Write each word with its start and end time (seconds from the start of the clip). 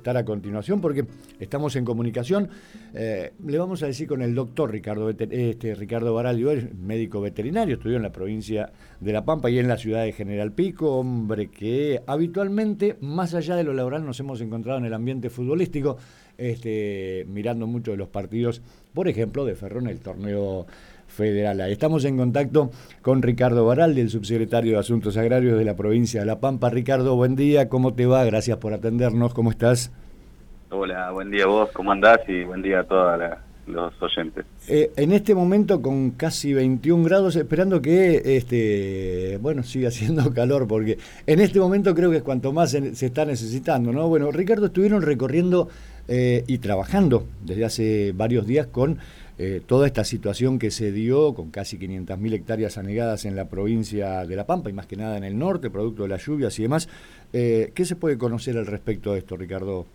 estar 0.00 0.16
a 0.16 0.24
continuación 0.24 0.80
porque 0.80 1.04
estamos 1.38 1.76
en 1.76 1.84
comunicación. 1.84 2.48
Eh, 2.94 3.32
le 3.46 3.58
vamos 3.58 3.82
a 3.82 3.86
decir 3.86 4.08
con 4.08 4.22
el 4.22 4.34
doctor 4.34 4.72
Ricardo, 4.72 5.10
este, 5.10 5.74
Ricardo 5.74 6.12
Baralio, 6.14 6.50
médico 6.78 7.20
veterinario, 7.20 7.76
estudió 7.76 7.96
en 7.96 8.02
la 8.02 8.12
provincia 8.12 8.72
de 8.98 9.12
La 9.12 9.24
Pampa 9.24 9.50
y 9.50 9.58
en 9.58 9.68
la 9.68 9.76
ciudad 9.76 10.02
de 10.02 10.12
General 10.12 10.52
Pico, 10.52 10.96
hombre 10.98 11.48
que 11.48 12.02
habitualmente, 12.06 12.96
más 13.00 13.34
allá 13.34 13.56
de 13.56 13.64
lo 13.64 13.74
laboral, 13.74 14.04
nos 14.04 14.18
hemos 14.20 14.40
encontrado 14.40 14.78
en 14.78 14.86
el 14.86 14.94
ambiente 14.94 15.30
futbolístico, 15.30 15.98
este, 16.38 17.26
mirando 17.28 17.66
muchos 17.66 17.92
de 17.92 17.98
los 17.98 18.08
partidos, 18.08 18.62
por 18.94 19.06
ejemplo, 19.06 19.44
de 19.44 19.54
Ferrón, 19.54 19.86
el 19.86 20.00
torneo 20.00 20.66
federal. 21.10 21.60
Estamos 21.60 22.04
en 22.04 22.16
contacto 22.16 22.70
con 23.02 23.22
Ricardo 23.22 23.66
Baraldi, 23.66 24.00
el 24.00 24.10
subsecretario 24.10 24.72
de 24.72 24.78
Asuntos 24.78 25.16
Agrarios 25.16 25.58
de 25.58 25.64
la 25.64 25.76
provincia 25.76 26.20
de 26.20 26.26
La 26.26 26.40
Pampa. 26.40 26.70
Ricardo, 26.70 27.16
buen 27.16 27.36
día, 27.36 27.68
¿cómo 27.68 27.92
te 27.94 28.06
va? 28.06 28.24
Gracias 28.24 28.56
por 28.58 28.72
atendernos, 28.72 29.34
¿cómo 29.34 29.50
estás? 29.50 29.92
Hola, 30.70 31.10
buen 31.10 31.30
día 31.30 31.46
vos, 31.46 31.68
¿cómo 31.72 31.90
andás? 31.90 32.20
Y 32.28 32.44
buen 32.44 32.62
día 32.62 32.80
a 32.80 32.84
todos 32.84 33.18
los 33.66 33.92
oyentes. 34.00 34.44
Eh, 34.68 34.92
en 34.96 35.12
este 35.12 35.34
momento 35.34 35.82
con 35.82 36.12
casi 36.12 36.54
21 36.54 37.04
grados, 37.04 37.34
esperando 37.36 37.82
que, 37.82 38.36
este, 38.36 39.38
bueno, 39.40 39.62
siga 39.62 39.88
haciendo 39.90 40.32
calor, 40.32 40.68
porque 40.68 40.98
en 41.26 41.40
este 41.40 41.58
momento 41.58 41.94
creo 41.94 42.10
que 42.10 42.18
es 42.18 42.22
cuanto 42.22 42.52
más 42.52 42.70
se, 42.70 43.06
está 43.06 43.24
necesitando, 43.24 43.92
¿no? 43.92 44.08
Bueno, 44.08 44.30
Ricardo, 44.30 44.66
estuvieron 44.66 45.02
recorriendo 45.02 45.68
eh, 46.08 46.44
y 46.46 46.58
trabajando 46.58 47.26
desde 47.44 47.64
hace 47.64 48.12
varios 48.12 48.46
días 48.46 48.68
con 48.68 48.98
eh, 49.42 49.62
toda 49.66 49.86
esta 49.86 50.04
situación 50.04 50.58
que 50.58 50.70
se 50.70 50.92
dio 50.92 51.32
con 51.32 51.50
casi 51.50 51.78
500.000 51.78 52.34
hectáreas 52.34 52.76
anegadas 52.76 53.24
en 53.24 53.36
la 53.36 53.48
provincia 53.48 54.26
de 54.26 54.36
La 54.36 54.44
Pampa 54.44 54.68
y 54.68 54.74
más 54.74 54.86
que 54.86 54.96
nada 54.96 55.16
en 55.16 55.24
el 55.24 55.38
norte, 55.38 55.70
producto 55.70 56.02
de 56.02 56.10
las 56.10 56.26
lluvias 56.26 56.58
y 56.58 56.64
demás. 56.64 56.90
Eh, 57.32 57.72
¿Qué 57.74 57.86
se 57.86 57.96
puede 57.96 58.18
conocer 58.18 58.58
al 58.58 58.66
respecto 58.66 59.14
de 59.14 59.20
esto, 59.20 59.38
Ricardo? 59.38 59.86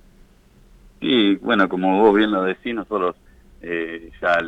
Sí, 1.00 1.36
bueno, 1.36 1.70
como 1.70 2.02
vos 2.02 2.16
bien 2.16 2.32
lo 2.32 2.42
decís, 2.42 2.74
nosotros 2.74 3.18
eh, 3.62 4.10
ya, 4.20 4.40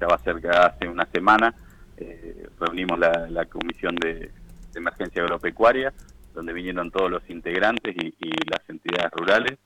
ya 0.00 0.06
va 0.06 0.14
a 0.14 0.24
ser 0.24 0.40
que 0.40 0.48
hace 0.48 0.88
una 0.88 1.04
semana 1.12 1.54
reunimos 2.58 2.98
la, 2.98 3.44
Comisión 3.44 3.96
de, 3.96 4.30
Emergencia 4.74 5.24
Agropecuaria, 5.24 5.92
donde 6.32 6.54
vinieron 6.54 6.90
todos 6.90 7.10
los 7.10 7.28
integrantes 7.28 7.94
y, 7.94 8.14
y 8.18 8.30
las 8.50 8.66
entidades 8.66 9.10
rurales, 9.12 9.58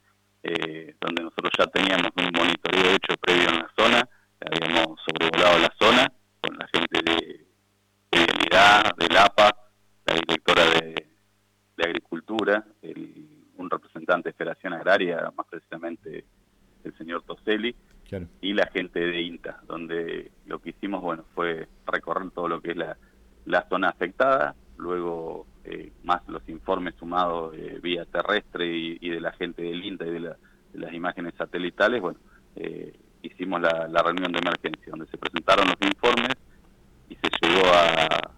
donde 1.01 1.23
nosotros 1.23 1.53
ya 1.57 1.69
teníamos 1.69 2.11
un 2.17 2.31
monitoreo 2.37 2.97
hecho 2.97 3.15
previo 3.21 3.49
en 3.49 3.57
la 3.59 3.71
zona, 3.77 4.09
habíamos 4.41 5.01
sobrevolado 5.05 5.59
la 5.59 5.75
zona 5.79 6.13
con 6.41 6.57
la 6.57 6.69
gente 6.69 7.01
de, 7.05 7.47
de 8.11 8.27
Vialidad, 8.27 8.97
del 8.97 9.17
APA, 9.17 9.55
la 10.07 10.15
directora 10.15 10.65
de, 10.65 11.07
Agricultura, 11.83 12.63
un 13.57 13.71
representante 13.71 14.29
de 14.29 14.33
Federación 14.35 14.75
Agraria, 14.75 15.33
más 15.35 15.47
precisamente 15.49 16.27
el 16.85 16.99
señor 16.99 17.23
Toselli, 17.23 17.75
y 18.43 18.53
la 18.53 18.67
gente 18.67 19.01
de 19.01 19.23
INTA, 19.23 19.63
donde 19.67 20.31
lo 20.45 20.61
que 20.61 20.71
hicimos 20.71 21.01
bueno 21.01 21.25
fue 21.35 21.69
recorrer 21.87 22.31
todo 22.33 22.49
lo 22.49 22.61
que 22.61 22.73
es 22.73 22.77
la, 22.77 22.99
la 23.47 23.67
zona 23.69 23.89
afectada, 23.89 24.55
luego 24.77 25.47
eh, 25.65 25.93
más 26.05 26.21
los 26.29 26.47
informes 26.49 26.95
sumados 26.97 27.55
eh, 27.57 27.79
vía 27.83 28.05
terrestre 28.05 28.67
y, 28.67 29.09
de 29.09 29.21
la 29.21 29.33
gente 29.33 29.63
del 29.63 29.83
INTA 29.83 30.07
y 30.07 30.11
de, 30.11 30.21
de 30.21 30.79
las 30.79 30.93
imágenes 30.93 31.35
satelitales, 31.35 32.03
bueno, 32.03 32.19
eh, 32.57 33.00
la, 33.59 34.03
reunión 34.03 34.33
de 34.33 34.39
emergencia, 34.39 34.91
donde 34.91 35.07
se 35.07 35.19
presentaron 35.19 35.69
los 35.69 35.77
informes 35.81 36.37
y 37.09 37.15
se 37.17 37.29
llegó 37.41 37.67
a, 37.69 38.31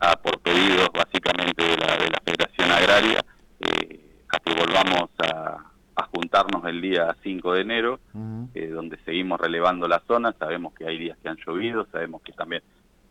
a, 0.00 0.16
por 0.16 0.38
pedidos 0.40 0.88
básicamente 0.92 1.62
de 1.64 1.76
la, 1.76 1.96
de 1.96 2.10
la 2.10 2.20
Federación 2.24 2.70
Agraria 2.70 3.24
eh, 3.60 4.00
a 4.28 4.38
que 4.38 4.54
volvamos 4.54 5.10
a, 5.18 5.66
juntarnos 6.12 6.64
el 6.64 6.80
día 6.80 7.14
5 7.22 7.52
de 7.52 7.60
enero, 7.60 8.00
eh, 8.54 8.66
donde 8.68 8.96
seguimos 9.04 9.38
relevando 9.38 9.86
la 9.86 10.00
zona, 10.08 10.32
sabemos 10.32 10.72
que 10.74 10.86
hay 10.86 10.98
días 10.98 11.16
que 11.18 11.28
han 11.28 11.36
llovido, 11.36 11.86
sabemos 11.92 12.22
que 12.22 12.32
también 12.32 12.62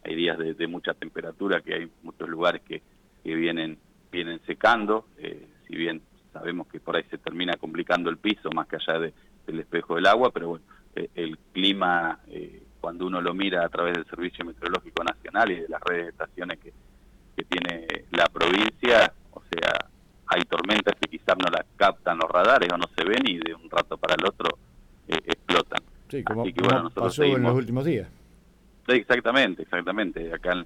hay 0.04 0.16
días 0.16 0.38
de, 0.38 0.68
mucha 0.68 0.94
temperatura, 0.96 1.62
que 1.62 1.76
hay 1.76 1.92
muchos 2.04 2.28
lugares 2.28 2.62
que, 2.64 2.82
que 3.24 3.36
vienen, 3.36 3.78
vienen 4.12 4.42
secando, 4.46 5.06
eh, 5.18 5.48
si 5.68 5.76
bien 5.76 6.02
sabemos 6.34 6.68
que 6.68 6.80
por 6.80 6.96
ahí 6.96 7.04
se 7.10 7.18
termina 7.18 7.54
complicando 7.58 8.10
el 8.10 8.18
piso 8.18 8.50
más 8.54 8.68
que 8.68 8.78
allá 8.78 9.00
de, 9.00 9.14
del 9.46 9.60
espejo 9.60 9.96
del 9.96 10.06
agua, 10.06 10.32
pero 10.32 10.50
bueno, 10.50 10.66
el 10.96 11.38
clima, 11.54 12.20
eh, 12.28 12.64
cuando 12.82 13.08
uno 13.08 13.22
lo 13.22 13.34
mira 13.34 13.66
a 13.66 13.70
través 13.70 13.96
del 13.96 14.06
Servicio 14.06 14.46
Meteorológico 14.46 15.04
Nacional 15.04 15.52
y 15.52 15.56
de 15.62 15.70
las 15.70 15.82
redes 15.82 16.06
de 16.06 16.10
estaciones 16.12 16.60
que, 16.60 16.74
que 17.36 17.44
tiene 17.44 18.06
la 18.12 18.26
provincia, 18.26 19.14
o 19.32 19.42
sea, 19.52 19.90
hay 20.28 20.42
tormentas 20.44 20.96
que 21.00 21.08
quizás 21.10 21.38
no 21.38 21.50
las 21.50 21.66
captan 21.76 22.18
los 22.18 22.30
radares 22.30 22.70
o 22.72 22.78
no 22.78 22.88
se 22.96 23.04
ven 23.04 23.28
y 23.28 23.38
de 23.38 23.54
un 23.54 23.70
rato 23.70 23.98
para 23.98 24.16
el 24.16 24.26
otro 24.26 24.58
eh, 25.08 25.20
explotan. 25.26 25.84
Sí, 26.10 26.24
como, 26.24 26.42
Así 26.42 26.54
que, 26.54 26.64
bueno, 26.64 26.90
pasó 26.90 27.24
en 27.24 27.44
los 27.44 27.54
últimos 27.54 27.86
días. 27.86 28.08
Sí, 28.88 28.96
exactamente, 28.96 29.64
exactamente. 29.64 30.34
Acá 30.34 30.66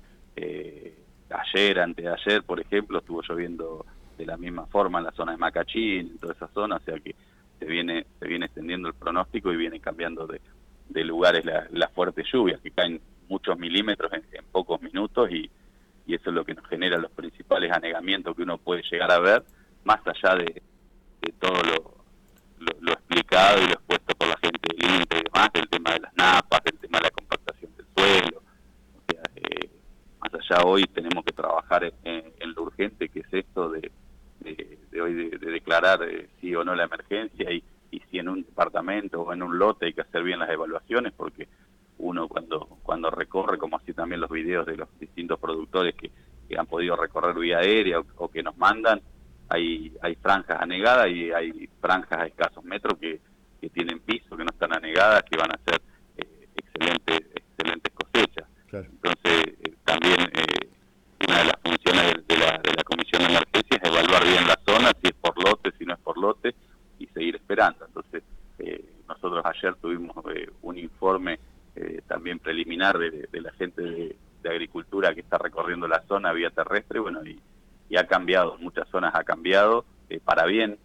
ayer, 1.33 1.79
anteayer, 1.79 2.43
por 2.43 2.59
ejemplo, 2.59 2.99
estuvo 2.99 3.21
lloviendo 3.21 3.85
de 4.17 4.25
la 4.25 4.37
misma 4.37 4.65
forma 4.67 4.99
en 4.99 5.05
la 5.05 5.11
zona 5.11 5.31
de 5.33 5.37
Macachín, 5.37 6.11
en 6.11 6.17
toda 6.17 6.33
esa 6.33 6.47
zona, 6.49 6.77
o 6.77 6.79
sea 6.79 6.99
que 6.99 7.15
se 7.63 7.69
viene 7.69 8.05
se 8.19 8.27
viene 8.27 8.45
extendiendo 8.45 8.89
el 8.89 8.93
pronóstico 8.93 9.51
y 9.51 9.57
viene 9.57 9.79
cambiando 9.79 10.27
de, 10.27 10.41
de 10.89 11.03
lugares 11.03 11.45
las 11.45 11.71
la 11.71 11.87
fuertes 11.89 12.25
lluvias 12.31 12.59
que 12.61 12.71
caen 12.71 13.01
muchos 13.29 13.57
milímetros 13.57 14.11
en, 14.13 14.23
pocos 14.51 14.81
minutos 14.81 15.31
y, 15.31 15.49
eso 16.05 16.29
es 16.29 16.35
lo 16.35 16.43
que 16.43 16.53
nos 16.53 16.67
genera 16.67 16.97
los 16.97 17.11
principales 17.11 17.71
anegamientos 17.71 18.35
que 18.35 18.43
uno 18.43 18.57
puede 18.57 18.83
llegar 18.91 19.09
a 19.09 19.19
ver 19.19 19.43
más 19.85 20.01
allá 20.05 20.35
de, 20.35 20.61
de 21.21 21.31
todo 21.39 21.55
lo, 21.63 22.75
lo, 22.81 22.91
explicado 22.91 23.59
y 23.59 23.67
lo 23.67 23.73
expuesto 23.73 24.13
por 24.15 24.27
la 24.27 24.37
gente 24.37 24.59
del 24.67 24.99
INTE 24.99 25.17
y 25.17 25.23
demás 25.23 25.49
del 25.53 25.69
tema 25.69 25.91
de 25.93 25.99
las 26.01 26.13
napas 26.15 26.61
del 26.65 26.77
tema 26.77 26.97
de 26.97 27.03
la 27.05 27.11
compactación 27.11 27.71
del 27.77 27.85
suelo. 27.95 28.43
O 28.97 29.11
sea 29.11 29.23
eh, 29.37 29.69
más 30.19 30.33
allá 30.33 30.63
hoy 30.65 30.83
tenemos 30.83 31.23
que 31.23 31.31
trabajar 31.31 31.85
en, 31.85 32.33
en, 32.37 32.53
lo 32.53 32.63
urgente 32.63 33.07
que 33.07 33.21
es 33.21 33.33
esto 33.33 33.69
de, 33.69 33.89
declarar 35.73 36.07
eh, 36.07 36.29
sí 36.39 36.53
o 36.55 36.63
no 36.63 36.75
la 36.75 36.83
emergencia 36.83 37.51
y, 37.51 37.63
y 37.89 37.99
si 38.11 38.19
en 38.19 38.29
un 38.29 38.43
departamento 38.43 39.21
o 39.21 39.33
en 39.33 39.41
un 39.41 39.57
lote 39.57 39.87
hay 39.87 39.93
que 39.93 40.01
hacer 40.01 40.23
bien 40.23 40.39
las 40.39 40.49
evaluaciones 40.49 41.13
porque 41.13 41.47
uno 41.97 42.27
cuando 42.27 42.67
cuando 42.83 43.09
recorre, 43.09 43.57
como 43.57 43.77
así 43.77 43.93
también 43.93 44.21
los 44.21 44.29
videos 44.29 44.65
de 44.65 44.77
los 44.77 44.87
distintos 44.99 45.39
productores 45.39 45.95
que, 45.95 46.11
han 46.55 46.67
podido 46.67 46.95
recorrer 46.95 47.35
vía 47.35 47.57
aérea 47.57 47.99
o, 48.17 48.27
que 48.27 48.43
nos 48.43 48.55
mandan, 48.57 49.01
hay, 49.49 49.91
hay 50.03 50.13
franjas 50.13 50.61
anegadas 50.61 51.07
y 51.09 51.31
hay 51.31 51.67
franjas 51.81 52.19
a 52.19 52.27
escasos 52.27 52.63
metros 52.63 52.99
que, 52.99 53.19
que 53.59 53.69
tienen 53.69 53.99
piso, 54.01 54.37
que 54.37 54.43
no 54.43 54.51
están 54.51 54.71
anegadas, 54.71 55.23
que 55.23 55.35
van 55.35 55.49
a 55.51 55.57
ser 55.65 55.81
eh, 56.15 56.47
excelentes 56.55 57.21
excelentes 57.33 57.91
cosechas. 57.93 58.47
Entonces, 58.71 59.47
eh, 59.63 59.73
también 59.83 60.19
eh, 60.35 60.69
una 61.27 61.37
de 61.39 61.45
las 61.45 61.59
funciones 61.63 62.27
de, 62.27 62.37
la, 62.37 62.59
de 62.59 62.73
la 62.75 62.83
Comisión 62.83 63.23
de 63.23 63.29
Emergencia 63.29 63.79
es 63.81 63.89
evaluar 63.89 64.23
bien 64.23 64.47
la 64.47 64.59
zona, 64.65 64.91
si 65.01 65.07
es 65.07 65.13
por 65.13 65.41
lote, 65.43 65.71
si 65.77 65.85
no 65.85 65.93
es 65.93 65.99
por 65.99 66.17
lote, 66.17 66.55
y 66.99 67.07
seguir 67.07 67.35
esperando. 67.35 67.85
Entonces, 67.85 68.23
eh, 68.59 68.83
nosotros 69.07 69.43
ayer 69.45 69.75
tuvimos 69.75 70.15
eh, 70.35 70.49
un 70.61 70.77
informe 70.77 71.39
eh, 71.75 72.01
de, 72.91 73.27
la 73.41 73.51
gente 73.53 73.81
de, 73.81 74.15
agricultura 74.49 75.13
que 75.13 75.21
está 75.21 75.37
recorriendo 75.37 75.87
la 75.87 76.01
zona 76.01 76.33
vía 76.33 76.49
terrestre, 76.49 76.99
bueno, 76.99 77.25
y, 77.25 77.39
y 77.89 77.97
ha 77.97 78.05
cambiado, 78.07 78.57
muchas 78.59 78.87
zonas 78.89 79.15
ha 79.15 79.23
cambiado 79.23 79.85
para 80.25 80.45
bien. 80.45 80.77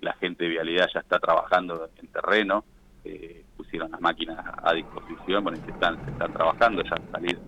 la 0.00 0.14
gente 0.14 0.44
de 0.44 0.50
vialidad 0.50 0.88
ya 0.92 1.00
está 1.00 1.18
trabajando 1.18 1.90
en 2.00 2.08
terreno, 2.08 2.64
pusieron 3.56 3.90
las 3.90 4.00
máquinas 4.00 4.38
a 4.62 4.72
disposición, 4.72 5.44
bueno, 5.44 5.58
se 5.64 5.70
están, 5.70 6.02
se 6.04 6.10
están 6.10 6.32
trabajando, 6.32 6.82
ya 6.82 6.94
han 6.96 7.12
salido 7.12 7.40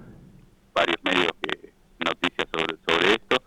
varios 0.75 0.97
medios 1.03 1.33
que 1.41 1.73
noticias 2.05 2.49
sobre, 2.53 2.77
sobre 2.87 3.15
esto. 3.15 3.43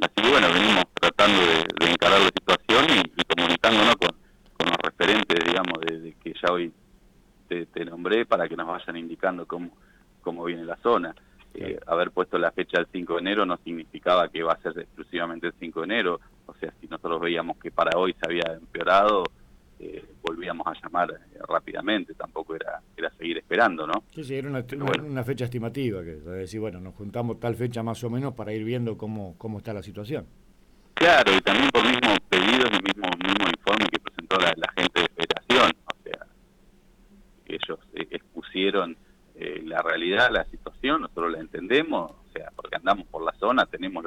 Así 0.00 0.14
que 0.14 0.30
bueno, 0.30 0.48
venimos 0.52 0.84
tratando 0.94 1.40
de, 1.40 1.90
encarar 1.92 2.20
la 2.20 2.26
situación 2.28 2.84
y, 3.16 3.24
comunicándonos 3.34 3.96
con, 3.96 4.10
con, 4.56 4.68
los 4.68 4.78
referentes, 4.78 5.44
digamos, 5.44 5.80
de, 5.80 6.14
que 6.22 6.32
ya 6.32 6.52
hoy 6.52 6.72
te, 7.66 7.84
nombré 7.84 8.26
para 8.26 8.48
que 8.48 8.56
nos 8.56 8.66
vayan 8.66 8.96
indicando 8.96 9.46
cómo, 9.46 9.70
cómo 10.20 10.44
viene 10.44 10.64
la 10.64 10.76
zona. 10.76 11.14
Eh, 11.52 11.78
haber 11.86 12.12
puesto 12.12 12.38
la 12.38 12.52
fecha 12.52 12.78
del 12.78 12.86
5 12.92 13.14
de 13.14 13.20
enero 13.20 13.44
no 13.44 13.56
significaba 13.58 14.28
que 14.28 14.42
va 14.42 14.52
a 14.52 14.62
ser 14.62 14.78
exclusivamente 14.78 15.48
el 15.48 15.54
5 15.58 15.80
de 15.80 15.84
enero. 15.84 16.20
O 16.46 16.54
sea, 16.54 16.72
si 16.80 16.86
nosotros 16.86 17.20
veíamos 17.20 17.58
que 17.58 17.70
para 17.70 17.98
hoy 17.98 18.14
se 18.14 18.26
había 18.26 18.54
empeorado, 18.54 19.24
eh, 19.80 20.04
volvíamos 20.22 20.66
a 20.66 20.74
llamar 20.80 21.10
eh, 21.10 21.38
rápidamente, 21.48 22.14
tampoco 22.14 22.54
era 22.54 22.80
era 23.00 23.10
seguir 23.16 23.38
esperando, 23.38 23.86
¿no? 23.86 24.04
Sí, 24.14 24.24
sí, 24.24 24.34
era 24.36 24.48
una, 24.48 25.24
fecha 25.24 25.44
estimativa, 25.44 26.02
que 26.02 26.16
decir, 26.16 26.60
bueno, 26.60 26.80
nos 26.80 26.94
juntamos 26.94 27.40
tal 27.40 27.54
fecha 27.54 27.82
más 27.82 28.02
o 28.04 28.10
menos 28.10 28.34
para 28.34 28.52
ir 28.52 28.64
viendo 28.64 28.96
cómo, 28.96 29.34
cómo 29.38 29.58
está 29.58 29.72
la 29.72 29.82
situación. 29.82 30.26
Claro, 30.94 31.34
y 31.34 31.40
también 31.40 31.70
por 31.70 31.82
mismo 31.82 32.14
pedido 32.28 32.66
y 32.68 32.82
mismo, 32.82 33.08
mismo 33.18 33.48
informe 33.48 33.86
que 33.90 33.98
presentó 33.98 34.36
la, 34.38 34.52
gente 34.76 35.00
de 35.00 35.08
Federación, 35.16 35.72
o 35.86 36.02
sea, 36.04 36.26
ellos 37.70 37.80
eh, 37.94 38.08
expusieron 38.10 38.96
la 39.64 39.80
realidad, 39.80 40.30
la 40.30 40.44
situación, 40.44 41.00
nosotros 41.00 41.32
la 41.32 41.40
entendemos, 41.40 42.10
o 42.10 42.32
sea, 42.34 42.50
porque 42.54 42.76
andamos 42.76 43.06
por 43.06 43.24
la 43.24 43.32
zona, 43.38 43.64
tenemos 43.64 44.04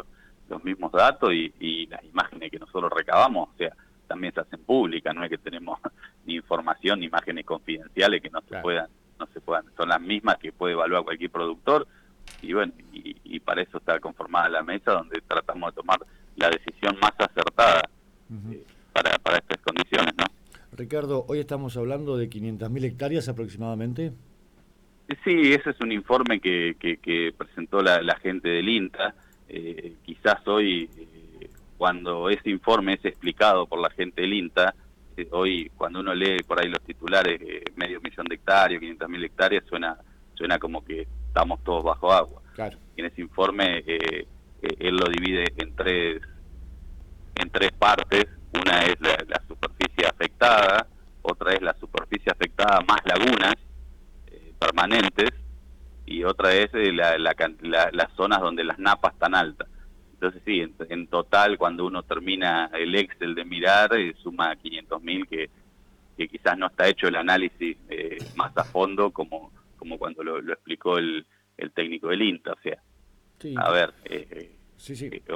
los, 0.47 0.63
mismos 0.63 0.91
datos 0.91 1.33
y, 1.33 1.51
y 1.59 1.87
las 1.87 2.03
imágenes 2.03 2.51
que 2.51 2.59
nosotros 2.59 2.91
recabamos, 2.95 3.49
o 3.49 3.57
sea, 3.57 3.73
también 4.07 4.31
se 4.33 4.41
geológica, 4.67 5.13
no 5.13 5.23
es 5.23 5.29
que 5.29 5.37
tenemos 5.37 5.79
ni 6.25 6.35
información 6.35 6.99
ni 6.99 7.07
imágenes 7.07 7.45
confidenciales 7.45 8.21
que 8.21 8.29
no 8.29 8.41
se 8.41 8.57
puedan, 8.59 8.87
no 9.19 9.27
se 9.33 9.41
puedan, 9.41 9.65
son 9.75 9.89
las 9.89 10.01
mismas 10.01 10.37
que 10.37 10.51
puede 10.51 10.73
evaluar 10.73 11.03
cualquier 11.03 11.31
productor 11.31 11.87
y 12.41 12.53
bueno, 12.53 12.73
y, 12.91 13.39
para 13.39 13.61
eso 13.61 13.77
está 13.77 13.99
conformada 13.99 14.47
la 14.47 14.63
mesa 14.63 14.93
donde 14.93 15.19
tratamos 15.27 15.71
de 15.71 15.75
tomar 15.75 15.99
la 16.37 16.49
decisión 16.49 16.97
más 17.01 17.11
acertada 17.17 17.81
eh, 18.51 18.63
para, 18.93 19.17
para 19.17 19.37
estas 19.39 19.59
condiciones, 19.59 20.13
¿no? 20.17 20.25
Ricardo, 20.75 21.25
hoy 21.27 21.39
estamos 21.39 21.77
hablando 21.77 22.17
de 22.17 22.29
500.000 22.29 22.83
hectáreas 22.85 23.29
aproximadamente. 23.29 24.11
Sí, 25.23 25.53
ese 25.53 25.71
es 25.71 25.79
un 25.81 25.91
informe 25.91 26.39
que, 26.39 26.75
que, 26.79 27.33
presentó 27.37 27.81
la, 27.81 28.15
gente 28.21 28.49
del 28.49 28.67
INTA. 28.67 29.13
Eh, 29.47 29.95
quizás 30.03 30.47
hoy, 30.47 30.89
eh, 30.97 31.49
cuando 31.77 32.29
ese 32.29 32.49
informe 32.49 32.93
es 32.93 33.05
explicado 33.05 33.67
por 33.67 33.79
la 33.79 33.89
gente 33.91 34.21
del 34.21 34.33
INTA, 34.33 34.73
eh, 35.15 35.27
hoy 35.31 35.71
cuando 35.75 35.99
uno 35.99 36.15
lee 36.15 36.41
por 36.47 36.59
ahí 36.59 36.69
los 36.69 36.81
titulares, 36.81 37.39
medio 37.75 38.01
millón 38.01 38.25
de 38.25 38.35
hectáreas, 38.35 38.79
500 38.79 39.09
mil 39.09 39.23
hectáreas, 39.23 39.63
suena, 39.67 39.97
suena 40.33 40.57
como 40.57 40.83
que 40.83 41.07
estamos 41.27 41.63
todos 41.63 41.83
bajo 41.83 42.11
agua. 42.11 42.41
Claro. 42.55 42.77
En 42.97 43.05
ese 43.05 43.21
informe 43.21 43.83
él 43.85 44.95
lo 44.95 45.05
divide 45.11 45.45
en 45.57 45.75
tres, 45.75 46.21
en 47.35 47.49
tres 47.49 47.71
partes. 47.73 48.25
Una 48.61 48.81
es 48.83 48.99
la 49.01 49.41
superficie 49.47 50.05
afectada, 50.07 50.87
otra 51.21 51.53
es 51.53 51.61
la 51.61 51.75
superficie 51.79 52.31
afectada 52.31 52.81
más 52.87 52.99
lagunas, 53.05 53.55
permanentes 54.63 55.31
y 56.05 56.23
otra 56.23 56.53
es 56.53 56.69
eh, 56.73 56.91
la, 56.91 57.17
las 57.17 58.11
zonas 58.15 58.39
donde 58.41 58.63
las 58.63 58.79
napas 58.79 59.13
están 59.13 59.35
altas. 59.35 59.67
Entonces 60.13 60.41
sí, 60.45 60.63
en, 60.89 61.07
total 61.07 61.57
cuando 61.57 61.85
uno 61.85 62.03
termina 62.03 62.69
el 62.73 62.95
Excel 62.95 63.35
de 63.35 63.43
mirar 63.43 63.93
eh, 63.95 64.15
suma 64.21 64.55
500.000 64.55 65.27
que, 65.27 65.49
que 66.17 66.27
quizás 66.29 66.57
no 66.57 66.67
está 66.67 66.87
hecho 66.87 67.07
el 67.07 67.15
análisis 67.15 67.77
eh, 67.89 68.17
más 68.35 68.55
a 68.57 68.63
fondo 68.63 69.11
como, 69.11 69.51
como 69.77 69.97
cuando 69.97 70.23
lo, 70.23 70.39
explicó 70.53 70.97
el, 70.97 71.25
el, 71.57 71.71
técnico 71.71 72.07
del 72.07 72.21
INTA. 72.21 72.53
O 72.53 72.61
sea, 72.61 72.81
a 73.57 73.71
ver, 73.71 73.93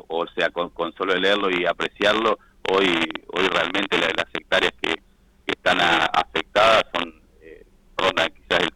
o 0.08 0.28
sea, 0.28 0.50
con, 0.52 0.94
solo 0.94 1.16
leerlo 1.16 1.50
y 1.50 1.66
apreciarlo, 1.66 2.40
hoy 2.72 2.88
hoy 3.34 3.48
realmente 3.48 3.98
las 3.98 4.28
hectáreas 4.34 4.74
que, 4.82 4.94
que 4.94 5.52
están 5.52 5.80
afectadas 5.82 6.84
son 6.94 7.14
rondan 7.98 8.32
quizás 8.32 8.62
el 8.62 8.72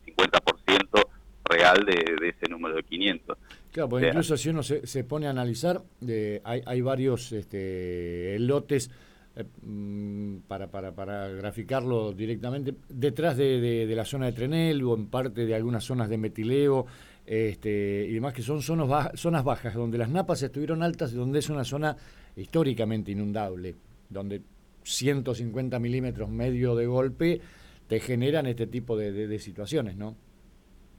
real 1.52 1.86
de, 1.86 2.30
ese 2.30 2.50
número 2.50 2.76
de 2.76 2.84
500. 2.84 3.38
Claro, 3.72 3.90
porque 3.90 4.08
incluso 4.08 4.38
si 4.38 4.50
uno 4.50 4.64
se, 4.64 5.04
pone 5.04 5.28
a 5.28 5.32
analizar, 5.32 5.82
eh, 6.08 6.42
hay, 6.44 6.62
hay, 6.66 6.82
varios 6.82 7.32
este, 7.32 8.38
lotes, 8.40 8.90
eh, 9.36 9.44
mm, 9.62 10.40
para, 10.48 10.68
para, 10.68 10.92
para 10.94 11.28
graficarlo 11.30 12.14
directamente, 12.14 12.74
detrás 12.90 13.38
de, 13.38 13.92
la 13.96 14.06
zona 14.06 14.28
de 14.28 14.32
Trenel 14.34 14.84
o 14.84 14.96
en 14.96 15.08
parte 15.08 15.46
de 15.46 15.56
algunas 15.56 15.84
zonas 15.84 16.10
de 16.10 16.18
Metileo 16.18 16.86
este, 17.26 18.06
y 18.10 18.14
demás, 18.14 18.34
que 18.34 18.42
son 18.42 18.62
zonas, 18.62 19.12
zonas 19.16 19.44
bajas, 19.44 19.74
donde 19.74 19.98
las 19.98 20.10
napas 20.10 20.42
estuvieron 20.42 20.84
altas 20.84 21.14
y 21.14 21.16
donde 21.16 21.40
es 21.40 21.50
una 21.50 21.64
zona 21.64 21.96
históricamente 22.36 23.12
inundable, 23.12 23.76
donde 24.10 24.42
150 24.84 25.80
milímetros 25.80 26.30
medio 26.30 26.76
de 26.76 26.86
golpe 26.86 27.42
te 27.88 28.00
generan 28.00 28.46
este 28.48 28.68
tipo 28.68 28.98
de 28.98 29.40
situaciones, 29.40 29.96
¿no? 29.96 30.16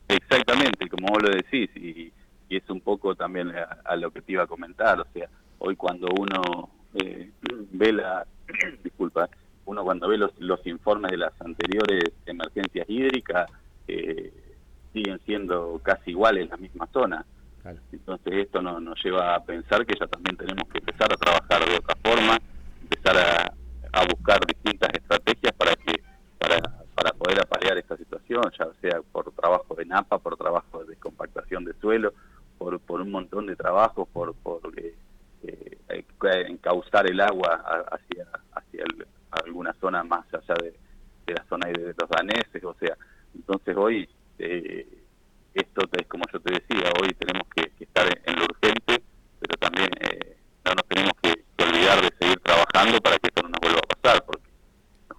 Exactamente, 0.09 0.89
como 0.89 1.09
vos 1.09 1.23
lo 1.23 1.31
decís, 1.31 1.71
y, 1.77 2.13
es 2.51 2.69
un 2.69 2.83
poco 2.83 3.15
también 3.15 3.51
a, 3.83 3.97
lo 3.97 4.11
que 4.11 4.21
te 4.21 4.33
iba 4.33 4.43
a 4.43 4.47
comentar, 4.47 5.01
o 5.01 5.07
sea, 5.15 5.27
hoy 5.59 5.75
cuando 5.75 6.09
uno 6.19 6.69
eh, 7.03 7.31
ve 7.73 7.93
la, 7.95 8.27
disculpa, 8.85 9.31
uno 9.65 9.83
cuando 9.83 10.07
ve 10.07 10.19
los, 10.19 10.39
los 10.39 10.67
informes 10.67 11.13
de 11.13 11.17
las 11.17 11.33
anteriores 11.41 12.13
emergencias 12.27 12.85
hídricas, 12.91 13.51
eh, 13.89 14.31
siguen 14.93 15.19
siendo 15.25 15.81
casi 15.83 16.11
iguales 16.11 16.45
en 16.45 16.51
la 16.51 16.57
misma 16.59 16.87
Entonces 17.93 18.33
esto 18.35 18.61
nos 18.61 19.05
lleva 19.05 19.35
a 19.35 19.45
pensar 19.45 19.87
que 19.87 19.95
ya 19.99 20.07
también 20.07 20.37
tenemos 20.37 20.69
que 20.69 20.79
empezar 20.79 21.13
a 21.13 21.17
trabajar 21.17 21.69
de 21.69 21.77
otra 21.77 21.97
forma, 22.03 22.39
empezar 22.83 23.17
a, 23.17 23.55
buscar 24.11 24.41
distintas 24.47 24.91
estrategias 24.95 25.53
para 25.53 25.77
que 25.77 26.03
para 26.39 26.59
para 26.95 27.13
poder 27.13 27.41
aparear 27.41 27.79
esta 27.79 27.97
situación, 27.97 28.43
ya 28.59 28.69
sea 28.81 29.01
por 29.13 29.33
trabajo 29.33 29.75
de 29.75 29.85
napa, 29.85 30.19
por 30.19 30.37
trabajo 30.37 30.85
de 30.85 30.97
compactación 30.97 31.65
de 31.65 31.75
suelo, 31.75 32.13
por, 32.59 32.79
por 32.81 33.01
un 33.01 33.11
montón 33.11 33.47
de 33.47 33.57
trabajos, 33.57 34.09
por, 34.13 34.35
por 34.35 34.61
eh, 34.77 34.95
eh, 35.43 36.05
encauzar 36.49 37.11
el 37.11 37.21
agua 37.21 37.63
hacia 37.91 38.27
alguna 39.31 39.73
zona 39.81 40.05
más 40.05 40.27
allá 40.33 40.55
de, 40.63 40.75
la 41.33 41.45
zona 41.49 41.69
de 41.69 41.95
los 41.99 42.11
daneses, 42.11 42.63
o 42.63 42.75
sea, 42.75 42.97
entonces 43.35 43.75
hoy, 43.77 44.09
eh, 44.39 44.87
esto 45.55 45.83
es 45.99 46.07
como 46.07 46.25
yo 46.33 46.41
te 46.41 46.53
decía, 46.53 46.93
hoy 47.01 47.09
tenemos 47.19 47.49
que, 47.55 47.73
estar 47.83 48.07
en, 48.07 48.37
lo 48.37 48.45
urgente, 48.45 49.03
pero 49.41 49.59
también 49.59 49.91
no 50.65 50.75
nos 50.75 50.85
tenemos 50.87 51.13
que 51.23 51.43
olvidar 51.63 52.01
de 52.01 52.17
seguir 52.19 52.39
trabajando 52.41 52.99
para 53.01 53.19
que 53.19 53.29
esto 53.29 53.43
no 53.43 53.49
nos 53.49 53.61
vuelva 53.61 53.81
a 53.81 53.95
pasar, 53.95 54.25
porque 54.25 54.53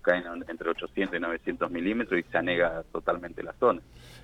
caen 0.03 0.25
entre 0.47 0.69
800 0.69 1.17
y 1.17 1.19
900 1.19 1.71
milímetros 1.71 2.19
y 2.19 2.23
se 2.23 2.37
totalmente 3.23 3.43
la 3.43 3.53
zona. 3.53 3.81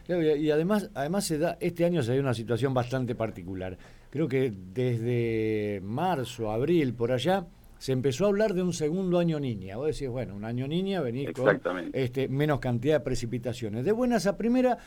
y 0.07 0.49
además, 0.49 0.89
además 0.93 1.25
se 1.25 1.37
da, 1.37 1.57
este 1.59 1.85
año 1.85 2.01
se 2.03 2.15
da 2.15 2.19
una 2.19 2.33
situación 2.33 2.73
bastante 2.73 3.15
particular. 3.15 3.77
Creo 4.09 4.27
que 4.27 4.51
desde 4.73 5.81
marzo, 5.83 6.51
abril, 6.51 6.93
por 6.93 7.11
allá, 7.11 7.45
se 7.77 7.91
empezó 7.91 8.25
a 8.25 8.27
hablar 8.29 8.53
de 8.53 8.61
un 8.61 8.73
segundo 8.73 9.19
año 9.19 9.39
niña. 9.39 9.77
Vos 9.77 9.87
decís, 9.87 10.09
bueno, 10.09 10.35
un 10.35 10.45
año 10.45 10.67
niña, 10.67 11.01
venís 11.01 11.31
con 11.31 11.59
este, 11.93 12.27
menos 12.27 12.59
cantidad 12.59 12.95
de 12.95 12.99
precipitaciones. 13.01 13.85
De 13.85 13.91
buenas 13.91 14.25
a 14.25 14.35
primera, 14.35 14.77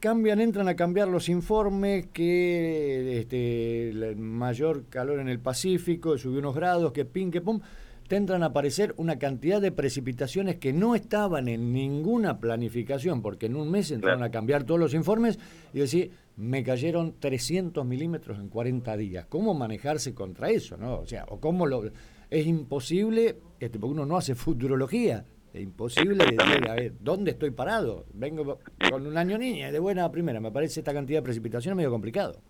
cambian, 0.00 0.40
entran 0.40 0.68
a 0.68 0.74
cambiar 0.74 1.08
los 1.08 1.28
informes, 1.28 2.06
que 2.12 3.20
este, 3.20 4.14
mayor 4.16 4.86
calor 4.88 5.20
en 5.20 5.28
el 5.28 5.38
Pacífico, 5.38 6.18
subió 6.18 6.40
unos 6.40 6.54
grados, 6.54 6.92
que 6.92 7.04
pin, 7.04 7.30
que 7.30 7.40
pum 7.40 7.60
tendrán 8.08 8.42
a 8.42 8.46
aparecer 8.46 8.94
una 8.96 9.18
cantidad 9.18 9.60
de 9.60 9.72
precipitaciones 9.72 10.56
que 10.56 10.72
no 10.72 10.94
estaban 10.94 11.48
en 11.48 11.72
ninguna 11.72 12.38
planificación, 12.38 13.22
porque 13.22 13.46
en 13.46 13.56
un 13.56 13.70
mes 13.70 13.90
entraron 13.90 14.22
a 14.22 14.30
cambiar 14.30 14.64
todos 14.64 14.80
los 14.80 14.94
informes 14.94 15.38
y 15.72 15.80
decir, 15.80 16.10
me 16.36 16.62
cayeron 16.62 17.14
300 17.18 17.84
milímetros 17.86 18.38
en 18.38 18.48
40 18.48 18.96
días. 18.96 19.26
¿Cómo 19.26 19.54
manejarse 19.54 20.14
contra 20.14 20.50
eso? 20.50 20.76
no 20.76 21.00
O 21.00 21.06
sea, 21.06 21.24
o 21.28 21.40
cómo 21.40 21.66
lo... 21.66 21.84
Es 22.30 22.46
imposible, 22.46 23.36
este, 23.60 23.78
porque 23.78 23.92
uno 23.92 24.06
no 24.06 24.16
hace 24.16 24.34
futurología, 24.34 25.24
es 25.52 25.62
imposible 25.62 26.24
decir, 26.24 26.68
a 26.68 26.74
ver, 26.74 26.94
¿dónde 26.98 27.30
estoy 27.30 27.52
parado? 27.52 28.06
Vengo 28.12 28.58
con 28.90 29.06
un 29.06 29.16
año 29.16 29.38
niña, 29.38 29.70
de 29.70 29.78
buena 29.78 30.10
primera, 30.10 30.40
me 30.40 30.50
parece 30.50 30.80
esta 30.80 30.92
cantidad 30.92 31.18
de 31.18 31.22
precipitaciones 31.22 31.76
medio 31.76 31.90
complicado. 31.90 32.40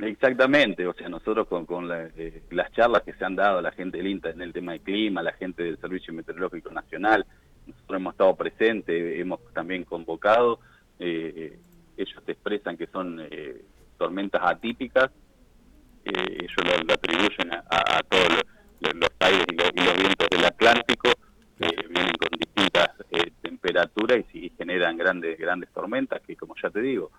Exactamente, 0.00 0.86
o 0.86 0.92
sea, 0.92 1.08
nosotros 1.08 1.46
con, 1.46 1.66
con 1.66 1.88
eh, 1.92 2.42
las 2.50 2.72
charlas 2.72 3.02
que 3.02 3.12
se 3.12 3.24
han 3.24 3.36
dado 3.36 3.58
a 3.58 3.62
la 3.62 3.70
gente 3.70 3.98
del 3.98 4.08
INTA 4.08 4.30
en 4.30 4.42
el 4.42 4.52
tema 4.52 4.72
del 4.72 4.80
clima, 4.80 5.22
la 5.22 5.32
gente 5.34 5.62
del 5.62 5.78
Servicio 5.78 6.12
Meteorológico 6.12 6.70
Nacional, 6.72 7.24
nosotros 7.64 8.00
hemos 8.00 8.14
estado 8.14 8.34
presentes, 8.34 9.20
hemos 9.20 9.40
también 9.52 9.84
convocado, 9.84 10.58
eh, 10.98 11.58
ellos 11.96 12.24
te 12.24 12.32
expresan 12.32 12.76
que 12.76 12.88
son 12.88 13.20
eh, 13.30 13.62
tormentas 13.96 14.42
atípicas, 14.44 15.10
ellos 16.04 16.84
lo, 16.86 16.92
atribuyen 16.92 17.52
a, 17.52 18.00
todos 18.08 18.28
los, 18.80 19.10
aires 19.20 19.46
y 19.50 19.54
los, 19.54 19.96
vientos 19.96 20.28
del 20.28 20.44
Atlántico, 20.44 21.10
que 21.56 21.68
vienen 21.88 22.12
con 22.14 22.38
distintas 22.38 22.90
temperaturas 23.40 24.24
y, 24.34 24.46
y 24.46 24.50
generan 24.50 24.98
grandes, 24.98 25.38
grandes 25.38 25.70
tormentas, 25.70 26.20
que 26.26 26.36
como 26.36 26.54
ya 26.60 26.68
te 26.68 26.82
digo, 26.82 27.10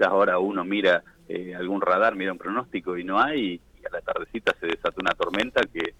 quizás 0.00 0.12
ahora 0.12 0.38
uno 0.38 0.64
mira 0.64 1.02
eh, 1.28 1.54
algún 1.54 1.80
radar, 1.80 2.16
mira 2.16 2.32
un 2.32 2.38
pronóstico 2.38 2.96
y 2.96 3.04
no 3.04 3.20
hay, 3.20 3.60
y 3.80 3.86
a 3.86 3.90
la 3.92 4.00
tardecita 4.00 4.54
se 4.58 4.66
desata 4.66 4.96
una 4.98 5.12
tormenta 5.12 5.60
que, 5.72 5.94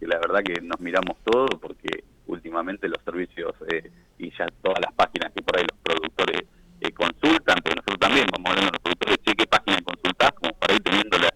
la 0.00 0.18
verdad 0.18 0.42
que 0.42 0.60
nos 0.60 0.80
miramos 0.80 1.16
todo 1.24 1.46
porque 1.60 2.04
últimamente 2.26 2.88
los 2.88 3.02
servicios 3.04 3.54
eh, 3.72 3.90
y 4.18 4.30
ya 4.36 4.46
todas 4.62 4.80
las 4.80 4.92
páginas 4.94 5.32
que 5.32 5.42
por 5.42 5.56
ahí 5.56 5.64
los 5.70 5.78
productores 5.80 6.42
eh, 6.80 6.90
consultan, 6.92 7.58
pero 7.62 7.76
nosotros 7.76 7.98
también 8.00 8.26
vamos 8.32 8.50
hablando 8.50 8.72
los 8.72 8.82
productores, 8.82 9.18
che, 9.24 9.34
¿qué 9.34 9.46
página 9.46 9.80
consultás? 9.82 10.32
Como 10.32 10.52
para 10.54 10.74
ir 10.74 10.82
teniendo 10.82 11.18
la, 11.18 11.30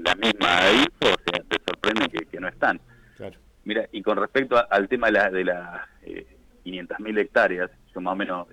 la 0.00 0.14
misma 0.16 0.48
info, 0.72 1.14
o 1.14 1.30
sea, 1.30 1.44
te 1.48 1.58
sorprende 1.64 2.08
que, 2.08 2.40
no 2.40 2.48
están. 2.48 2.80
Mira, 3.64 3.88
y 3.92 4.02
con 4.02 4.16
respecto 4.16 4.56
al 4.68 4.88
tema 4.88 5.08
de, 5.08 5.12
la, 5.12 5.30
de 5.30 5.44
las 5.44 5.80
500.000 6.64 7.18
hectáreas, 7.18 7.70
yo 7.94 8.00
más 8.00 8.14
o 8.14 8.16
menos 8.16 8.48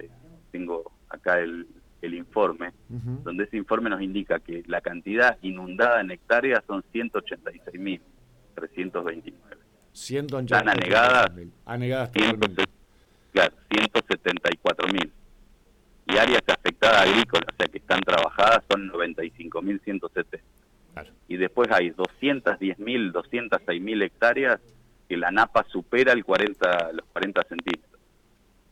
tengo 0.52 0.92
acá 1.10 1.40
el, 1.40 1.66
el 2.02 2.14
informe, 2.14 2.74
donde 2.88 3.46
ese 3.46 3.58
informe 3.58 3.90
nos 3.90 4.02
indica 4.02 4.40
que 4.40 4.64
la 4.68 4.80
cantidad 4.82 5.38
inundada 5.42 6.02
en 6.02 6.12
hectáreas 6.12 6.64
son 6.68 6.84
186.329. 6.94 9.34
Están 9.94 10.70
anegadas, 10.70 11.32
anegadas 11.66 12.12
claro, 13.32 13.56
174.000. 13.70 15.12
Y 16.10 16.18
áreas 16.18 16.42
afectadas 16.48 17.08
agrícolas, 17.08 17.50
o 17.52 17.56
sea, 17.58 17.68
que 17.68 17.80
están 17.80 18.00
trabajadas, 18.02 18.64
son 18.70 18.90
95.170. 18.92 20.40
Claro. 20.94 21.12
Y 21.28 21.38
después 21.38 21.70
hay 21.72 21.90
210.000, 21.92 23.12
206.000 23.12 24.04
hectáreas 24.04 24.60
que 25.10 25.18
la 25.18 25.32
napa 25.32 25.66
supera 25.70 26.14
el 26.14 26.24
40, 26.24 26.94
los 26.94 27.06
40 27.08 27.44
centímetros. 27.44 28.00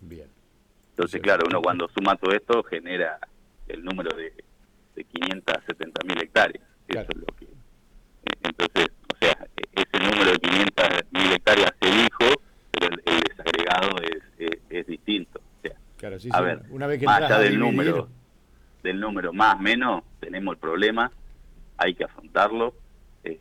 Bien. 0.01 0.29
Entonces, 0.96 1.22
claro, 1.22 1.44
uno 1.46 1.62
cuando 1.62 1.90
suma 1.90 2.16
todo 2.16 2.32
esto 2.32 2.64
genera 2.64 3.20
el 3.68 3.84
número 3.84 4.16
de, 4.16 4.34
de 4.96 5.04
570 5.04 6.06
mil 6.08 6.24
hectáreas. 6.24 6.64
Eso 6.88 7.02
es 7.02 7.18
lo 7.18 7.25
que. 7.38 7.48
Entonces, 8.44 8.88
o 9.14 9.18
sea, 9.20 9.46
ese 9.74 10.00
número 10.00 10.32
de 10.32 10.40
500 10.40 10.88
mil 11.12 11.34
hectáreas 11.34 11.74
se 11.82 11.90
dijo, 11.90 12.42
pero 12.72 12.96
el, 12.96 13.20
desagregado 13.20 13.98
es, 14.04 14.58
es, 14.70 14.88
distinto. 14.88 15.40
O 15.40 15.68
sea, 15.68 15.75
claro, 15.98 16.18
sí, 16.18 16.30
a 16.32 16.40
ver, 16.40 16.62
una 16.70 16.88
vez 16.88 17.02
que 17.02 17.06
más 17.06 17.24
allá 17.24 17.40
del 17.40 17.60
número, 17.60 18.08
del 18.82 18.98
número 18.98 19.34
más 19.34 19.60
menos, 19.60 20.02
tenemos 20.22 20.54
el 20.54 20.60
problema, 20.62 21.12
hay 21.75 21.94
que 21.94 22.06
afrontarlo. 22.06 22.74
Eh, 23.25 23.38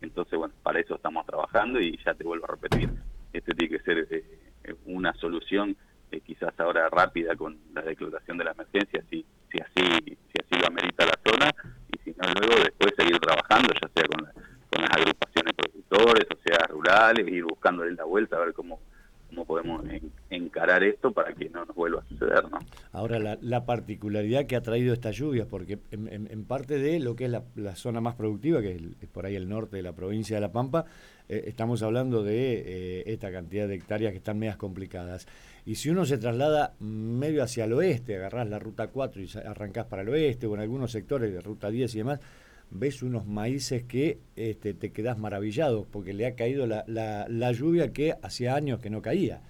entonces, 0.00 0.38
bueno, 0.38 0.54
para 0.62 0.78
eso 0.78 0.94
estamos 0.94 1.26
trabajando 1.26 1.80
y 1.80 1.98
ya 2.04 2.14
te 2.14 2.22
vuelvo 2.22 2.44
a 2.44 2.52
repetir, 2.52 2.88
este 3.32 3.52
tiene 3.52 3.78
que 3.78 3.82
ser 3.82 4.06
eh, 4.12 4.76
una 4.84 5.12
solución 5.14 5.76
eh, 6.14 6.20
quizás 6.20 6.52
ahora 6.58 6.88
rápida 6.88 7.34
con 7.36 7.58
la 7.74 7.82
declaración 7.82 8.38
de 8.38 8.44
la 8.44 8.52
emergencia, 8.52 9.02
si, 9.10 9.24
si 9.50 9.58
así 9.60 10.16
si 10.32 10.38
así 10.42 10.60
lo 10.60 10.66
amerita 10.66 11.06
la 11.06 11.18
zona, 11.24 11.50
y 11.92 11.98
si 11.98 12.10
no 12.10 12.32
luego 12.40 12.62
después 12.62 12.92
seguir 12.96 13.18
trabajando, 13.18 13.72
ya 13.74 13.88
sea 13.94 14.04
con, 14.08 14.24
con 14.70 14.82
las 14.82 14.90
agrupaciones 14.90 15.54
productores, 15.54 16.26
o 16.30 16.48
sea 16.48 16.66
rurales, 16.68 17.28
ir 17.28 17.44
buscándole 17.44 17.92
la 17.92 18.04
vuelta 18.04 18.36
a 18.36 18.40
ver 18.40 18.52
cómo 18.52 18.80
cómo 19.34 19.46
podemos 19.46 19.84
encarar 20.30 20.84
esto 20.84 21.12
para 21.12 21.32
que 21.34 21.48
no 21.50 21.64
nos 21.64 21.74
vuelva 21.74 22.00
a 22.00 22.08
suceder, 22.08 22.48
¿no? 22.50 22.58
Ahora, 22.92 23.36
la, 23.40 23.66
particularidad 23.66 24.46
que 24.46 24.56
ha 24.56 24.62
traído 24.62 24.94
estas 24.94 25.16
lluvias, 25.16 25.46
porque 25.48 25.78
en, 25.90 26.44
parte 26.44 26.78
de 26.78 27.00
lo 27.00 27.16
que 27.16 27.24
es 27.24 27.30
la, 27.30 27.74
zona 27.74 28.00
más 28.00 28.14
productiva, 28.14 28.60
que 28.60 28.76
es, 28.76 29.08
por 29.08 29.26
ahí 29.26 29.34
el 29.34 29.48
norte 29.48 29.76
de 29.76 29.82
la 29.82 29.92
provincia 29.92 30.36
de 30.36 30.40
La 30.40 30.52
Pampa, 30.52 30.84
eh, 31.28 31.44
estamos 31.46 31.82
hablando 31.82 32.22
de 32.22 32.62
eh, 32.66 33.02
esta 33.06 33.32
cantidad 33.32 33.66
de 33.66 33.74
hectáreas 33.74 34.12
que 34.12 34.18
están 34.18 34.38
medias 34.38 34.56
complicadas. 34.56 35.26
Y 35.66 35.76
si 35.76 35.88
uno 35.88 36.04
se 36.04 36.18
traslada 36.18 36.74
medio 36.78 37.42
hacia 37.42 37.64
el 37.64 37.72
oeste, 37.72 38.16
agarrás 38.16 38.48
la 38.48 38.58
ruta 38.58 38.88
4 38.88 39.22
y 39.22 39.30
arrancás 39.46 39.86
para 39.86 40.02
el 40.02 40.10
oeste, 40.10 40.46
o 40.46 40.54
en 40.54 40.60
algunos 40.60 40.92
sectores 40.92 41.32
de 41.32 41.40
ruta 41.40 41.70
10 41.70 41.94
y 41.94 41.98
demás, 41.98 42.20
ves 42.70 43.02
unos 43.02 43.26
maíces 43.26 43.84
que 43.84 44.18
este, 44.36 44.74
te 44.74 44.92
quedas 44.92 45.18
maravillado, 45.18 45.86
porque 45.90 46.12
le 46.12 46.26
ha 46.26 46.34
caído 46.34 46.66
la, 46.66 46.84
la, 46.86 47.52
lluvia 47.52 47.92
que 47.92 48.14
hacía 48.22 48.54
años 48.54 48.80
que 48.80 48.90
no 48.90 49.00
caía. 49.00 49.40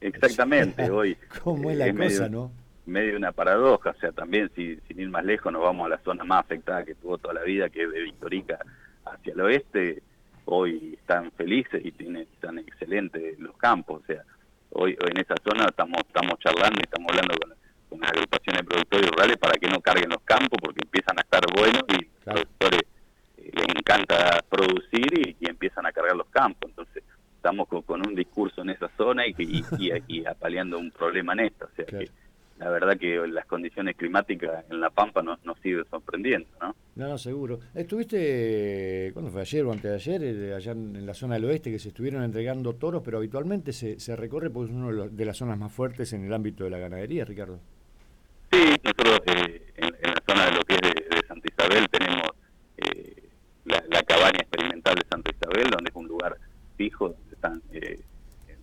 Exactamente, 0.00 0.88
hoy. 0.90 1.16
¿Cómo 1.42 1.70
es 1.70 1.76
la 1.76 1.92
cosa, 1.92 2.28
no? 2.28 2.52
Medio 2.86 3.16
una 3.16 3.32
paradoja, 3.32 3.90
o 3.90 4.00
sea, 4.00 4.12
también 4.12 4.50
si, 4.54 4.76
sin 4.86 5.00
ir 5.00 5.10
más 5.10 5.24
lejos 5.24 5.52
nos 5.52 5.62
vamos 5.62 5.86
a 5.86 5.88
la 5.90 5.98
zona 5.98 6.24
más 6.24 6.44
afectada 6.44 6.84
que 6.84 6.94
tuvo 6.94 7.18
toda 7.18 7.34
la 7.34 7.42
vida, 7.42 7.68
que 7.68 7.82
es 7.82 7.90
de 7.90 8.02
Victorica 8.02 8.58
hacia 9.04 9.32
el 9.32 9.40
oeste, 9.40 10.02
hoy 10.44 10.94
están 10.98 11.30
felices 11.32 11.84
y 11.84 11.92
tienen, 11.92 12.22
están 12.32 12.58
excelentes 12.58 13.38
los 13.38 13.56
campos, 13.58 14.02
o 14.02 14.06
sea, 14.06 14.22
hoy, 14.70 14.96
en 15.00 15.18
esa 15.18 15.34
zona 15.42 15.66
estamos 15.66 15.98
estamos 16.06 16.38
charlando 16.38 16.78
y 16.78 16.82
estamos 16.82 17.06
hablando 17.10 17.34
con, 17.38 18.00
las 18.00 18.10
agrupaciones 18.10 18.60
de 18.60 18.68
productores 18.68 19.10
rurales 19.10 19.36
para 19.38 19.54
que 19.54 19.66
no 19.66 19.80
carguen 19.80 20.10
los 20.10 20.22
campos 20.22 20.58
porque 20.62 20.80
empiezan 20.84 21.18
a 21.18 21.22
estar 21.22 21.42
buenos 21.56 21.82
y 21.88 22.04
los 22.04 22.24
productores 22.24 22.82
eh, 23.38 23.50
les 23.52 23.68
encanta 23.68 24.44
producir 24.48 25.36
y, 25.40 25.46
empiezan 25.46 25.86
a 25.86 25.92
cargar 25.92 26.14
los 26.14 26.28
campos, 26.28 26.70
entonces 26.70 27.02
estamos 27.34 27.66
con, 27.68 28.06
un 28.06 28.14
discurso 28.14 28.62
en 28.62 28.70
esa 28.70 28.88
zona 28.96 29.26
y, 29.26 29.34
y, 29.38 29.64
y, 30.06 30.26
apaleando 30.26 30.78
un 30.78 30.90
problema 30.90 31.32
en 31.32 31.40
esto, 31.40 31.66
o 31.66 31.74
sea 31.74 31.86
que 31.86 32.10
la 32.58 32.68
verdad 32.70 32.98
que 32.98 33.26
las 33.28 33.46
condiciones 33.46 33.96
climáticas 33.96 34.64
en 34.68 34.80
La 34.80 34.90
Pampa 34.90 35.22
nos, 35.22 35.42
nos 35.44 35.58
sigue 35.60 35.82
sorprendiendo, 35.90 36.48
¿no? 36.60 36.74
No, 36.98 37.06
no, 37.06 37.16
seguro. 37.16 37.60
¿Estuviste, 37.76 39.12
cuándo 39.12 39.30
fue 39.30 39.42
ayer 39.42 39.64
o 39.64 39.70
antes 39.70 39.84
de 39.84 39.94
ayer, 39.94 40.22
eh, 40.24 40.54
allá 40.56 40.72
en, 40.72 41.06
la 41.06 41.14
zona 41.14 41.34
del 41.34 41.44
oeste, 41.44 41.70
que 41.70 41.78
se 41.78 41.90
estuvieron 41.90 42.24
entregando 42.24 42.74
toros, 42.74 43.02
pero 43.04 43.18
habitualmente 43.18 43.72
se, 43.72 44.00
se 44.00 44.16
recorre 44.16 44.50
porque 44.50 44.72
es 44.72 44.76
una 44.76 45.06
de 45.06 45.24
las 45.24 45.36
zonas 45.36 45.56
más 45.56 45.70
fuertes 45.72 46.12
en 46.12 46.24
el 46.24 46.34
ámbito 46.34 46.64
de 46.64 46.70
la 46.70 46.78
ganadería, 46.78 47.24
Ricardo? 47.24 47.60
Sí, 48.50 48.74
nosotros 48.82 49.20
eh, 49.26 49.62
en, 49.76 49.92
la 50.02 50.22
zona 50.28 50.46
de 50.46 50.50
lo 50.50 50.62
que 50.62 50.74
es 50.74 50.80
de, 50.80 51.26
Santa 51.28 51.48
Isabel 51.48 51.88
tenemos 51.88 52.30
eh, 52.78 53.28
la, 53.66 53.84
la, 53.88 54.02
cabaña 54.02 54.40
experimental 54.40 54.96
de 54.96 55.06
Santa 55.08 55.30
Isabel, 55.30 55.70
donde 55.70 55.90
es 55.90 55.94
un 55.94 56.08
lugar 56.08 56.36
fijo, 56.76 57.10
donde 57.10 57.32
están 57.32 57.62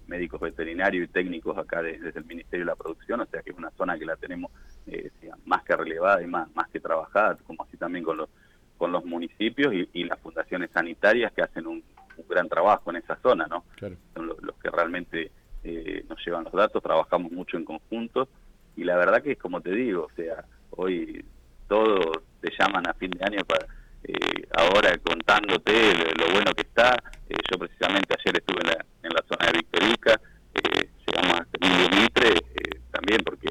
médicos 0.07 0.39
veterinarios 0.39 1.05
y 1.05 1.12
técnicos 1.12 1.57
acá 1.57 1.81
desde, 1.81 2.17
el 2.17 2.25
Ministerio 2.25 2.65
de 2.65 2.71
la 2.71 2.75
Producción, 2.75 3.21
o 3.21 3.25
sea 3.25 3.41
que 3.41 3.51
es 3.51 3.57
una 3.57 3.71
zona 3.71 3.97
que 3.97 4.05
la 4.05 4.15
tenemos 4.15 4.51
eh, 4.88 5.12
más 5.45 5.63
que 5.63 5.75
relevada 5.75 6.21
y 6.21 6.27
más, 6.27 6.53
más 6.55 6.69
que 6.69 6.79
trabajada, 6.79 7.38
como 7.45 7.63
así 7.63 7.77
también 7.77 8.03
con 8.03 8.17
los, 8.17 8.29
con 8.77 8.91
los 8.91 9.05
municipios 9.05 9.74
y, 9.93 10.03
las 10.03 10.19
fundaciones 10.19 10.71
sanitarias 10.71 11.31
que 11.33 11.41
hacen 11.41 11.67
un, 11.67 11.83
gran 12.29 12.47
trabajo 12.47 12.89
en 12.91 12.97
esa 12.97 13.17
zona, 13.17 13.45
¿no? 13.47 13.65
Son 14.13 14.27
los, 14.27 14.55
que 14.62 14.69
realmente 14.69 15.31
eh, 15.63 16.05
nos 16.07 16.25
llevan 16.25 16.45
los 16.45 16.53
datos, 16.53 16.81
trabajamos 16.81 17.29
mucho 17.31 17.57
en 17.57 17.65
conjunto 17.65 18.29
y 18.77 18.85
la 18.85 18.95
verdad 18.95 19.21
que 19.21 19.33
es 19.33 19.38
como 19.38 19.59
te 19.59 19.71
digo, 19.71 20.05
o 20.05 20.15
sea, 20.15 20.45
hoy 20.71 21.25
todos 21.67 22.05
te 22.39 22.51
llaman 22.57 22.88
a 22.88 22.93
fin 22.93 23.12
de 23.12 23.24
año 23.25 23.43
para... 23.45 23.67
Eh, 24.07 24.47
ahora 24.55 24.97
contándote 25.00 25.71
lo, 25.95 26.31
bueno 26.33 26.53
que 26.53 26.62
está, 26.62 26.95
yo 27.29 27.57
precisamente 27.57 28.15
ayer 28.19 28.38
estuve 28.38 28.62
en 28.62 28.67
la, 28.67 28.85
en 29.03 29.09
la 29.09 29.24
zona 29.27 29.47
de 29.47 29.57
Victorica, 29.57 30.21
eh, 30.53 30.89
llegamos 31.07 31.39
hasta 31.39 31.57
Emilio 31.62 32.01
Mitre, 32.01 32.29
eh, 32.29 32.79
también 32.91 33.21
porque 33.24 33.47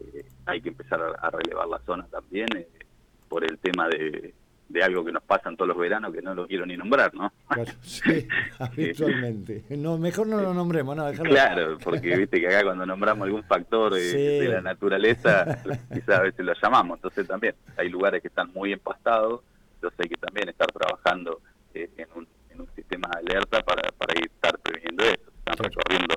eh, 0.00 0.24
hay 0.46 0.60
que 0.60 0.68
empezar 0.68 1.00
a, 1.18 1.30
relevar 1.30 1.68
la 1.68 1.78
zona 1.80 2.06
también 2.10 2.48
eh, 2.56 2.68
por 3.28 3.44
el 3.44 3.58
tema 3.58 3.88
de, 3.88 4.34
de, 4.68 4.82
algo 4.82 5.04
que 5.04 5.12
nos 5.12 5.22
pasa 5.22 5.48
en 5.48 5.56
todos 5.56 5.68
los 5.68 5.78
veranos 5.78 6.12
que 6.12 6.22
no 6.22 6.34
lo 6.34 6.46
quiero 6.46 6.66
ni 6.66 6.76
nombrar, 6.76 7.14
¿no? 7.14 7.32
Claro, 7.48 7.72
sí, 7.82 8.28
habitualmente. 8.58 9.64
No, 9.70 9.98
mejor 9.98 10.26
no 10.26 10.40
lo 10.40 10.54
nombremos, 10.54 10.96
¿no? 10.96 11.10
Claro, 11.12 11.78
porque 11.82 12.16
viste 12.16 12.40
que 12.40 12.48
acá 12.48 12.62
cuando 12.62 12.86
nombramos 12.86 13.26
algún 13.26 13.44
factor 13.44 13.94
de 13.94 14.48
la 14.48 14.60
naturaleza, 14.60 15.62
quizás 15.92 16.18
a 16.18 16.22
veces 16.22 16.44
lo 16.44 16.52
llamamos, 16.60 16.98
entonces 16.98 17.26
también 17.26 17.54
hay 17.76 17.88
lugares 17.88 18.20
que 18.20 18.28
están 18.28 18.52
muy 18.52 18.72
empastados, 18.72 19.40
entonces 19.84 20.00
hay 20.00 20.08
que 20.08 20.16
también 20.16 20.48
estar 20.48 20.70
trabajando 20.72 21.40
en 21.74 22.08
un 22.14 22.26
en 22.54 22.60
un 22.60 22.74
sistema 22.74 23.08
de 23.10 23.32
alerta 23.32 23.62
para, 23.62 23.82
para 23.98 24.14
estar 24.14 24.58
previniendo 24.60 25.04
eso. 25.04 25.30
Están 25.38 25.56
recorriendo 25.58 26.14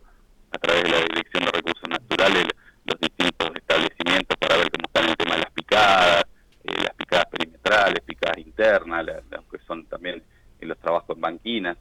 a 0.52 0.58
través 0.58 0.84
de 0.84 0.90
la 0.90 0.98
Dirección 0.98 1.46
de 1.46 1.52
Recursos 1.52 1.90
Naturales 1.90 2.48
los 2.86 3.00
distintos 3.00 3.52
establecimientos 3.56 4.38
para 4.38 4.58
ver 4.58 4.72
cómo 4.72 4.86
están 4.86 5.10
el 5.10 5.18
tema 5.18 5.36
de 5.36 5.42
las 5.42 5.52
picadas, 5.52 6.24
eh, 6.64 6.82
las 6.84 6.94
picadas 6.96 7.26
perimetrales, 7.26 8.00
picadas 8.02 8.38
internas, 8.38 9.06
aunque 9.36 9.60
son 9.68 9.86
también 9.86 10.24
en 10.62 10.68
los 10.68 10.78
trabajos 10.78 11.16
en 11.16 11.22
banquinas. 11.22 11.78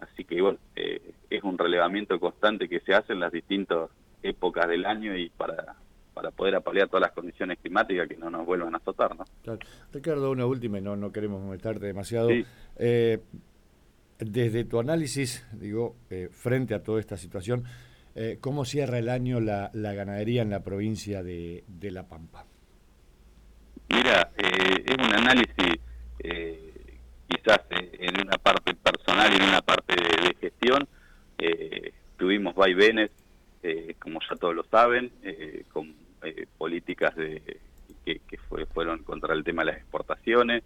Así 0.00 0.24
que 0.24 0.42
bueno, 0.42 0.58
eh, 0.76 1.14
es 1.30 1.42
un 1.42 1.56
relevamiento 1.56 2.18
constante 2.18 2.68
que 2.68 2.80
se 2.80 2.92
hace 2.94 3.12
en 3.12 3.20
las 3.20 3.32
distintas 3.32 3.88
épocas 4.22 4.68
del 4.68 4.84
año 4.84 5.16
y 5.16 5.30
para 5.30 5.76
para 6.22 6.30
poder 6.30 6.54
apalear 6.54 6.88
todas 6.88 7.02
las 7.02 7.12
condiciones 7.12 7.58
climáticas 7.58 8.08
que 8.08 8.16
no 8.16 8.30
nos 8.30 8.46
vuelvan 8.46 8.72
a 8.74 8.78
azotar, 8.78 9.16
¿no? 9.16 9.24
Ricardo, 9.92 10.30
una 10.30 10.46
última 10.46 10.78
y 10.78 10.80
no, 10.80 10.94
no 10.94 11.10
queremos 11.10 11.42
molestarte 11.42 11.86
demasiado. 11.86 12.30
Eh, 12.76 13.18
desde 14.20 14.64
tu 14.64 14.78
análisis, 14.78 15.44
digo, 15.52 15.96
eh, 16.10 16.28
frente 16.30 16.74
a 16.74 16.82
toda 16.84 17.00
esta 17.00 17.16
situación, 17.16 17.64
eh, 18.14 18.38
¿cómo 18.40 18.64
cierra 18.64 18.98
el 18.98 19.08
año 19.08 19.40
la, 19.40 19.70
ganadería 19.74 20.42
en 20.42 20.50
la 20.50 20.62
provincia 20.62 21.24
de, 21.24 21.64
La 21.80 22.06
Pampa? 22.06 22.44
Mira, 23.88 24.30
eh, 24.38 24.84
es 24.86 24.96
un 24.96 25.12
análisis 25.12 25.80
quizás 27.26 27.62
en 27.70 28.20
una 28.20 28.38
parte 28.38 28.74
personal 28.74 29.32
y 29.32 29.42
en 29.42 29.48
una 29.48 29.60
parte 29.60 29.96
de, 29.96 30.34
gestión. 30.40 30.86
tuvimos 32.16 32.54
vaivenes, 32.54 33.10
como 33.98 34.20
ya 34.20 34.36
todos 34.36 34.54
lo 34.54 34.64
saben, 34.64 35.10
políticas 36.82 37.14
de, 37.16 37.60
que, 38.04 38.20
que 38.28 38.38
fueron 38.66 39.02
contra 39.04 39.34
el 39.34 39.44
tema 39.44 39.62
de 39.62 39.72
las 39.72 39.76
exportaciones, 39.78 40.62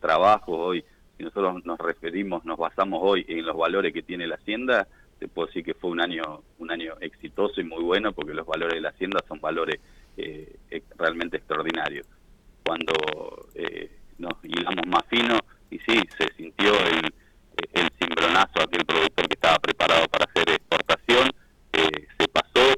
trabajo 0.00 0.56
hoy 0.56 0.84
si 1.18 1.24
nosotros 1.24 1.64
nos 1.64 1.78
referimos, 1.78 2.44
nos 2.44 2.56
basamos 2.56 3.00
hoy 3.02 3.26
en 3.28 3.44
los 3.44 3.56
valores 3.56 3.92
que 3.92 4.02
tiene 4.02 4.26
la 4.28 4.36
Hacienda, 4.36 4.86
te 5.18 5.26
puedo 5.26 5.48
decir 5.48 5.64
que 5.64 5.74
fue 5.74 5.90
un 5.90 6.00
año 6.00 6.42
un 6.58 6.70
año 6.70 6.94
exitoso 7.00 7.60
y 7.60 7.64
muy 7.64 7.82
bueno 7.82 8.12
porque 8.12 8.32
los 8.32 8.46
valores 8.46 8.74
de 8.76 8.80
la 8.80 8.90
Hacienda 8.90 9.18
son 9.26 9.40
valores 9.40 9.80
eh, 10.16 10.56
realmente 10.96 11.38
extraordinarios. 11.38 12.06
Cuando 12.64 13.48
eh, 13.54 13.90
nos 14.18 14.32
hilamos 14.44 14.86
más 14.86 15.04
fino, 15.06 15.38
y 15.70 15.78
sí, 15.80 16.00
se 16.16 16.32
sintió 16.34 16.72
el, 16.86 17.12
el 17.72 17.88
cimbronazo 17.98 18.62
aquel 18.62 18.84
productor 18.86 19.26
que 19.26 19.34
estaba 19.34 19.58
preparado 19.58 20.06
para 20.06 20.24
hacer 20.24 20.48
exportación, 20.50 21.30
eh, 21.72 22.06
se 22.16 22.28
pasó, 22.28 22.74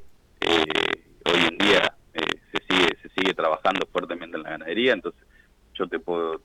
hoy 1.27 1.41
en 1.47 1.59
día 1.59 1.95
se 2.53 2.59
sigue 2.67 2.97
se 3.03 3.09
sigue 3.11 3.35
trabajando 3.71 3.87
fuertemente 3.93 4.37
en 4.37 4.43
la 4.43 4.50
ganadería, 4.50 4.93
entonces 4.93 5.23
yo 5.75 5.87
te 5.87 5.99
puedo, 5.99 6.41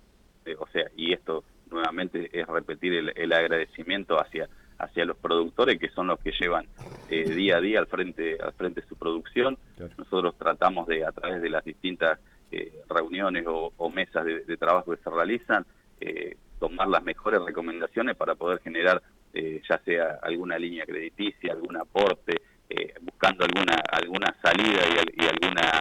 o 0.60 0.68
sea, 0.72 0.86
y 0.96 1.14
esto 1.14 1.44
nuevamente 1.70 2.30
es 2.32 2.48
repetir 2.48 3.12
el, 3.16 3.34
agradecimiento 3.34 4.20
hacia 4.20 4.48
hacia 4.78 5.06
los 5.06 5.16
productores 5.16 5.80
que 5.80 5.90
son 5.90 6.08
los 6.08 6.20
que 6.20 6.34
llevan 6.34 6.68
eh, 7.10 7.24
día 7.30 7.58
a 7.58 7.62
día 7.62 7.80
al 7.80 7.88
frente 7.88 8.38
al 8.42 8.52
frente 8.54 8.84
su 8.90 8.98
producción. 8.98 9.58
Nosotros 9.98 10.36
tratamos 10.38 10.86
de 10.88 11.06
a 11.06 11.14
través 11.14 11.42
de 11.42 11.50
las 11.50 11.64
distintas 11.64 12.20
eh, 12.52 12.74
reuniones 12.90 13.46
o, 13.48 13.90
mesas 13.90 14.26
de, 14.26 14.58
trabajo 14.58 14.92
que 14.92 15.02
se 15.02 15.10
realizan 15.10 15.66
eh, 16.02 16.36
tomar 16.60 16.90
las 16.90 17.04
mejores 17.04 17.42
recomendaciones 17.42 18.18
para 18.18 18.36
poder 18.36 18.60
generar 18.60 19.02
eh, 19.34 19.62
ya 19.70 19.80
sea 19.86 20.20
alguna 20.22 20.58
línea 20.58 20.86
crediticia, 20.86 21.54
algún 21.54 21.78
aporte, 21.78 22.42
eh, 22.70 22.94
buscando 23.02 23.46
alguna 23.46 23.76
alguna 23.92 24.36
salida 24.42 24.82
y, 25.14 25.26
alguna 25.26 25.75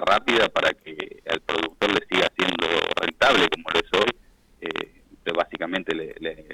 rápida 0.00 0.48
para 0.48 0.72
que 0.74 1.22
al 1.28 1.40
productor 1.40 1.90
le 1.90 2.06
siga 2.06 2.28
siendo 2.36 2.66
rentable 3.00 3.48
como 3.48 3.70
lo 3.70 3.80
es 3.80 3.92
hoy, 3.92 4.18
eh, 4.60 5.32
básicamente 5.34 5.94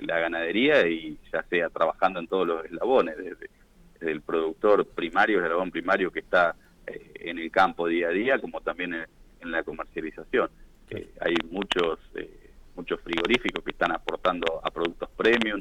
la 0.02 0.18
ganadería 0.18 0.86
y 0.86 1.18
ya 1.32 1.42
sea 1.50 1.68
trabajando 1.68 2.20
en 2.20 2.26
todos 2.26 2.46
los 2.46 2.64
eslabones, 2.64 3.16
desde, 3.16 3.50
el 4.00 4.22
productor 4.22 4.86
primario, 4.86 5.38
el 5.38 5.44
eslabón 5.44 5.70
primario 5.70 6.10
que 6.10 6.20
está 6.20 6.54
eh, 6.86 7.12
en 7.16 7.38
el 7.38 7.50
campo 7.50 7.86
día 7.86 8.08
a 8.08 8.12
día, 8.12 8.38
como 8.38 8.60
también 8.62 8.94
en, 8.94 9.50
la 9.50 9.62
comercialización. 9.62 10.50
hay 11.20 11.34
muchos 11.50 11.98
muchos 12.80 13.00
frigoríficos 13.00 13.62
que 13.62 13.72
están 13.72 13.92
aportando 13.92 14.60
a 14.64 14.70
productos 14.70 15.10
premium, 15.16 15.60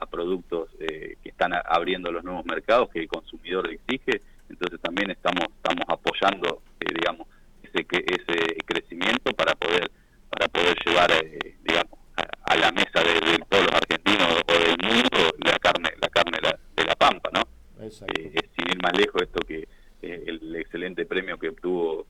a, 0.00 0.06
productos 0.06 0.70
eh, 0.80 1.16
que 1.22 1.28
están 1.28 1.52
abriendo 1.52 2.10
los 2.10 2.24
nuevos 2.24 2.44
mercados 2.44 2.88
que 2.90 3.00
el 3.00 3.08
consumidor 3.08 3.70
exige, 3.70 4.20
entonces 4.48 4.80
también 4.80 5.10
estamos 5.10 5.44
estamos 5.56 5.84
apoyando, 5.88 6.62
eh, 6.80 6.86
digamos, 6.94 7.26
ese 7.62 7.86
ese 7.90 8.56
crecimiento 8.64 9.32
para 9.32 9.54
poder 9.54 9.90
para 10.30 10.48
poder 10.48 10.76
llevar, 10.84 11.10
eh, 11.12 11.56
digamos, 11.62 11.98
a, 12.16 12.56
la 12.56 12.72
mesa 12.72 13.00
de, 13.02 13.38
todos 13.48 13.64
los 13.64 13.72
argentinos 13.72 14.42
o 14.46 14.52
del 14.52 14.76
mundo 14.82 15.18
la 15.38 15.58
carne 15.58 15.90
la 16.00 16.08
carne 16.08 16.38
de 16.76 16.84
la 16.84 16.94
pampa, 16.96 17.30
¿no? 17.32 17.42
sin 17.90 18.70
ir 18.70 18.82
más 18.82 18.96
lejos 18.96 19.22
esto 19.22 19.40
que 19.46 19.68
el 20.02 20.56
excelente 20.56 21.06
premio 21.06 21.38
que 21.38 21.48
obtuvo 21.48 22.06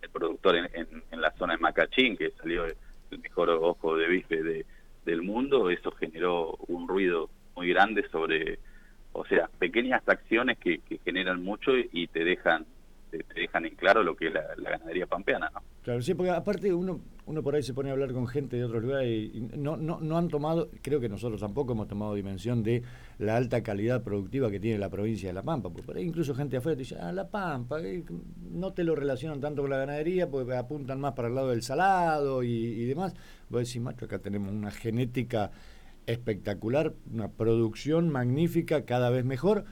el 0.00 0.10
productor 0.10 0.56
en, 0.56 0.68
en 1.10 1.20
la 1.20 1.32
zona 1.32 1.54
de 1.54 1.60
Macachín, 1.60 2.16
que 2.16 2.30
salió 2.32 2.66
el 2.66 3.18
mejor 3.18 3.50
ojo 3.50 3.96
de 3.96 4.08
bife 4.08 4.42
de, 4.42 4.66
del 5.04 5.22
mundo, 5.22 5.70
eso 5.70 5.90
generó 5.92 6.56
un 6.68 6.88
ruido 6.88 7.30
muy 7.54 7.68
grande 7.68 8.08
sobre, 8.10 8.58
o 9.12 9.24
sea, 9.26 9.48
pequeñas 9.58 10.02
acciones 10.06 10.58
que, 10.58 10.78
que 10.78 10.98
generan 10.98 11.42
mucho 11.42 11.72
y 11.76 12.06
te 12.08 12.24
dejan 12.24 12.66
te, 13.10 13.24
dejan 13.34 13.66
en 13.66 13.74
claro 13.74 14.02
lo 14.02 14.16
que 14.16 14.28
es 14.28 14.34
la, 14.34 14.54
ganadería 14.56 15.06
pampeana, 15.06 15.50
¿no? 15.52 15.60
Sí, 16.02 16.14
porque 16.14 16.30
aparte 16.30 16.72
uno, 16.74 17.00
uno 17.26 17.42
por 17.42 17.54
ahí 17.54 17.62
se 17.62 17.72
pone 17.72 17.90
a 17.90 17.92
hablar 17.92 18.12
con 18.12 18.26
gente 18.26 18.56
de 18.56 18.64
otros 18.64 18.82
lugares 18.82 19.30
y 19.32 19.40
no, 19.56 19.76
no, 19.76 20.00
no 20.00 20.18
han 20.18 20.28
tomado, 20.28 20.70
creo 20.82 21.00
que 21.00 21.08
nosotros 21.08 21.40
tampoco 21.40 21.72
hemos 21.72 21.86
tomado 21.86 22.14
dimensión 22.14 22.62
de 22.62 22.82
la 23.18 23.36
alta 23.36 23.62
calidad 23.62 24.02
productiva 24.02 24.50
que 24.50 24.58
tiene 24.58 24.78
la 24.78 24.90
provincia 24.90 25.28
de 25.28 25.34
La 25.34 25.42
Pampa. 25.42 25.68
Porque 25.70 25.86
por 25.86 25.96
ahí 25.96 26.04
incluso 26.04 26.34
gente 26.34 26.56
afuera 26.56 26.76
te 26.76 26.82
dice, 26.82 26.96
ah, 27.00 27.12
La 27.12 27.28
Pampa, 27.28 27.80
eh, 27.80 28.04
no 28.50 28.72
te 28.72 28.84
lo 28.84 28.96
relacionan 28.96 29.40
tanto 29.40 29.62
con 29.62 29.70
la 29.70 29.78
ganadería 29.78 30.28
porque 30.28 30.56
apuntan 30.56 31.00
más 31.00 31.12
para 31.12 31.28
el 31.28 31.34
lado 31.34 31.50
del 31.50 31.62
salado 31.62 32.42
y, 32.42 32.50
y 32.50 32.84
demás. 32.86 33.14
Vos 33.48 33.66
decís, 33.66 33.80
macho, 33.80 34.06
acá 34.06 34.18
tenemos 34.18 34.52
una 34.52 34.70
genética 34.70 35.52
espectacular, 36.06 36.94
una 37.12 37.28
producción 37.28 38.08
magnífica, 38.08 38.84
cada 38.84 39.10
vez 39.10 39.24
mejor 39.24 39.64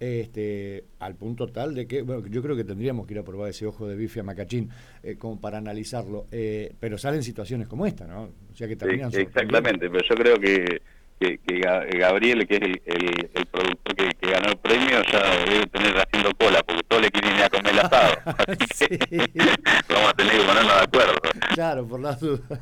este, 0.00 0.84
al 0.98 1.14
punto 1.14 1.46
tal 1.48 1.74
de 1.74 1.86
que, 1.86 2.02
bueno, 2.02 2.26
yo 2.26 2.42
creo 2.42 2.56
que 2.56 2.64
tendríamos 2.64 3.06
que 3.06 3.14
ir 3.14 3.20
a 3.20 3.24
probar 3.24 3.50
ese 3.50 3.66
ojo 3.66 3.86
de 3.88 3.96
bife 3.96 4.20
a 4.20 4.22
Macachín 4.22 4.70
eh, 5.02 5.16
como 5.16 5.40
para 5.40 5.58
analizarlo, 5.58 6.26
eh, 6.30 6.74
pero 6.78 6.98
salen 6.98 7.22
situaciones 7.22 7.68
como 7.68 7.86
esta, 7.86 8.06
¿no? 8.06 8.30
O 8.52 8.54
sea 8.54 8.68
que 8.68 8.76
terminan 8.76 9.10
Exactamente, 9.14 9.88
pero 9.90 10.04
yo 10.08 10.14
creo 10.14 10.38
que, 10.38 10.82
que, 11.18 11.60
Gabriel, 11.98 12.46
que 12.46 12.56
es 12.56 12.62
el, 12.62 13.30
el, 13.34 13.46
productor 13.46 13.94
que, 13.94 14.30
ganó 14.30 14.50
el 14.50 14.58
premio, 14.58 15.02
ya 15.10 15.44
debe 15.44 15.66
tener 15.66 15.96
haciendo 15.96 16.30
cola, 16.34 16.62
porque 16.62 16.82
todo 16.88 17.00
le 17.00 17.10
quieren 17.10 17.36
ir 17.36 17.44
a 17.44 17.48
comer 17.48 17.72
el 17.72 17.78
asado. 17.78 18.14
Vamos 19.88 20.10
a 20.10 20.14
tener 20.14 20.32
que 20.32 20.46
ponernos 20.46 20.74
de 20.74 20.82
acuerdo. 20.82 21.14
Claro, 21.54 21.86
por 21.86 22.00
las 22.00 22.20
dudas. 22.20 22.60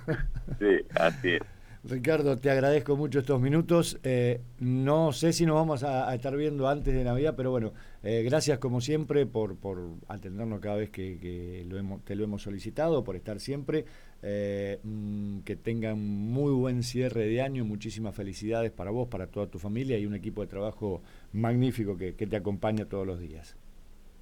sí, 0.58 0.86
así 0.94 1.28
es. 1.30 1.42
Ricardo, 1.86 2.38
te 2.38 2.50
agradezco 2.50 2.96
mucho 2.96 3.18
estos 3.18 3.38
minutos. 3.42 3.98
Eh, 4.04 4.40
no 4.58 5.12
sé 5.12 5.34
si 5.34 5.44
nos 5.44 5.56
vamos 5.56 5.82
a, 5.84 6.14
estar 6.14 6.34
viendo 6.34 6.66
antes 6.66 6.94
de 6.94 7.04
Navidad, 7.04 7.34
pero 7.36 7.50
bueno, 7.50 7.74
eh, 8.02 8.22
gracias 8.24 8.58
como 8.58 8.80
siempre 8.80 9.26
por, 9.26 9.56
por 9.56 9.90
atendernos 10.08 10.60
cada 10.60 10.76
vez 10.76 10.88
que, 10.88 11.66
te 12.04 12.14
lo 12.16 12.24
hemos 12.24 12.42
solicitado, 12.42 13.04
por 13.04 13.16
estar 13.16 13.38
siempre. 13.38 13.84
Eh, 14.22 14.80
mm, 14.82 15.40
que 15.40 15.56
tengan 15.56 15.98
muy 16.00 16.52
buen 16.52 16.82
cierre 16.82 17.26
de 17.26 17.42
año, 17.42 17.66
muchísimas 17.66 18.14
felicidades 18.14 18.72
para 18.72 18.90
vos, 18.90 19.08
para 19.08 19.26
toda 19.26 19.48
tu 19.48 19.58
familia 19.58 19.98
y 19.98 20.06
un 20.06 20.14
equipo 20.14 20.40
de 20.40 20.46
trabajo 20.46 21.02
magnífico 21.34 21.98
que, 21.98 22.12
te 22.12 22.36
acompaña 22.36 22.86
todos 22.86 23.06
los 23.06 23.20
días. 23.20 23.56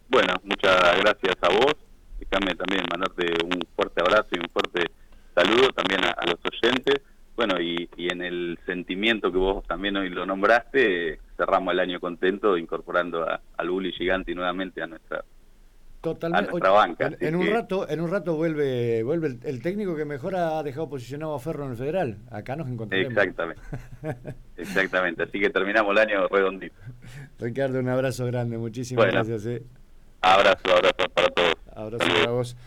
Bueno, 0.08 0.34
muchas 0.42 0.76
gracias 0.98 1.36
a 1.42 1.48
vos. 1.50 1.76
Déjame 2.18 2.56
también 2.56 2.82
mandarte 2.90 3.26
un 3.44 3.60
fuerte 3.76 4.00
abrazo 4.00 4.28
y 4.32 4.38
un 4.40 4.48
fuerte 4.52 4.90
saludo 5.32 5.70
también 5.70 6.04
a 6.04 6.26
los 6.26 6.40
oyentes 6.44 7.00
bueno, 7.46 7.60
y, 7.60 7.88
en 7.96 8.22
el 8.22 8.56
sentimiento 8.66 9.32
que 9.32 9.38
vos 9.38 9.66
también 9.66 9.96
hoy 9.96 10.08
lo 10.08 10.24
nombraste, 10.24 11.18
cerramos 11.36 11.72
el 11.72 11.80
año 11.80 11.98
contento 11.98 12.56
incorporando 12.56 13.28
a, 13.28 13.40
al 13.56 13.70
Bully 13.70 13.90
Gigante 13.90 14.32
nuevamente 14.32 14.80
a 14.80 14.86
nuestra 14.86 15.24
Totalmente. 16.00 16.50
nuestra 16.50 16.70
banca. 16.70 17.10
En, 17.18 17.34
un 17.34 17.48
rato, 17.48 17.88
en 17.88 18.00
un 18.00 18.10
rato 18.10 18.36
vuelve, 18.36 19.02
vuelve 19.02 19.38
el, 19.42 19.60
técnico 19.60 19.96
que 19.96 20.04
mejor 20.04 20.36
ha 20.36 20.62
dejado 20.62 20.88
posicionado 20.88 21.34
a 21.34 21.40
Ferro 21.40 21.64
en 21.64 21.72
el 21.72 21.76
Federal. 21.76 22.18
Acá 22.30 22.54
nos 22.54 22.68
encontraremos. 22.68 23.12
Exactamente. 23.12 23.62
Exactamente. 24.56 25.22
Así 25.24 25.40
que 25.40 25.50
terminamos 25.50 25.90
el 25.92 25.98
año 25.98 26.28
redondito. 26.28 26.76
Ricardo, 27.40 27.80
un 27.80 27.88
abrazo 27.88 28.24
grande. 28.26 28.56
Muchísimas 28.56 29.06
gracias. 29.06 29.46
Eh. 29.46 29.62
Abrazo, 30.20 30.72
abrazo 30.72 31.08
para 31.12 31.28
todos. 31.28 31.54
Abrazo 31.74 32.06
para 32.06 32.30
vos. 32.30 32.56